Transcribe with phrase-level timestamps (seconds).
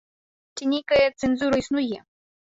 [0.55, 2.03] Ці нейкая цэнзура існуе?